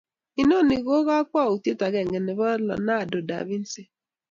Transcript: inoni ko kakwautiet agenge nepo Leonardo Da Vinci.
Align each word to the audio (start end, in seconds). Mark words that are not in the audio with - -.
inoni 0.41 0.75
ko 0.85 0.93
kakwautiet 1.07 1.79
agenge 1.87 2.17
nepo 2.21 2.47
Leonardo 2.67 3.17
Da 3.29 3.37
Vinci. 3.47 3.83